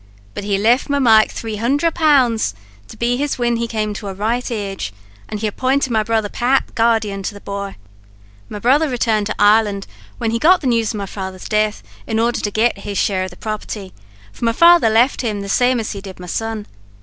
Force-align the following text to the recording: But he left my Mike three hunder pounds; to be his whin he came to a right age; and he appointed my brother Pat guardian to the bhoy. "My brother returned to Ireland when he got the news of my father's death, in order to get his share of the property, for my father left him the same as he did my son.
But 0.33 0.43
he 0.43 0.57
left 0.57 0.89
my 0.89 0.97
Mike 0.97 1.29
three 1.31 1.57
hunder 1.57 1.91
pounds; 1.91 2.55
to 2.87 2.97
be 2.97 3.17
his 3.17 3.35
whin 3.37 3.57
he 3.57 3.67
came 3.67 3.93
to 3.93 4.07
a 4.07 4.15
right 4.15 4.49
age; 4.49 4.91
and 5.29 5.39
he 5.41 5.45
appointed 5.45 5.91
my 5.91 6.01
brother 6.01 6.27
Pat 6.27 6.73
guardian 6.73 7.21
to 7.21 7.35
the 7.35 7.39
bhoy. 7.39 7.75
"My 8.49 8.57
brother 8.57 8.89
returned 8.89 9.27
to 9.27 9.35
Ireland 9.37 9.85
when 10.17 10.31
he 10.31 10.39
got 10.39 10.61
the 10.61 10.65
news 10.65 10.95
of 10.95 10.97
my 10.97 11.05
father's 11.05 11.45
death, 11.47 11.83
in 12.07 12.17
order 12.19 12.39
to 12.39 12.49
get 12.49 12.79
his 12.79 12.97
share 12.97 13.25
of 13.25 13.29
the 13.29 13.37
property, 13.37 13.93
for 14.33 14.43
my 14.43 14.53
father 14.53 14.89
left 14.89 15.21
him 15.21 15.41
the 15.41 15.47
same 15.47 15.79
as 15.79 15.91
he 15.91 16.01
did 16.01 16.19
my 16.19 16.25
son. 16.25 16.65